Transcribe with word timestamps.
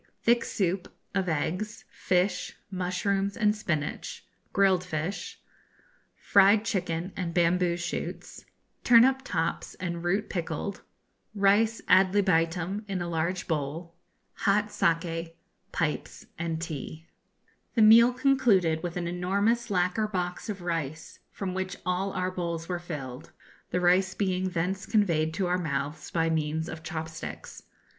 Thick 0.23 0.43
Soup, 0.43 0.91
of 1.13 1.29
Eggs, 1.29 1.85
Fish, 1.91 2.57
Mushrooms, 2.71 3.37
and 3.37 3.55
Spinach; 3.55 4.25
Grilled 4.51 4.83
Fish. 4.83 5.39
Fried 6.17 6.65
Chicken, 6.65 7.13
and 7.15 7.35
Bamboo 7.35 7.77
Shoots. 7.77 8.45
Turnip 8.83 9.21
Tops 9.23 9.75
and 9.75 10.03
Root 10.03 10.27
Pickled. 10.27 10.81
Rice 11.35 11.83
ad 11.87 12.15
libitum 12.15 12.83
in 12.87 12.99
a 12.99 13.07
large 13.07 13.47
bowl. 13.47 13.93
Hot 14.37 14.71
Saki, 14.71 15.35
Pipes 15.71 16.25
and 16.35 16.59
Tea. 16.59 17.05
The 17.75 17.83
meal 17.83 18.11
concluded 18.11 18.81
with 18.81 18.97
an 18.97 19.07
enormous 19.07 19.69
lacquer 19.69 20.07
box 20.07 20.49
of 20.49 20.63
rice, 20.63 21.19
from 21.31 21.53
which 21.53 21.77
all 21.85 22.11
our 22.13 22.31
bowls 22.31 22.67
were 22.67 22.79
filled, 22.79 23.31
the 23.69 23.79
rice 23.79 24.15
being 24.15 24.49
thence 24.49 24.87
conveyed 24.87 25.31
to 25.35 25.45
our 25.45 25.59
mouths 25.59 26.09
by 26.09 26.27
means 26.27 26.67
of 26.67 26.81
chop 26.81 27.07
sticks. 27.07 27.61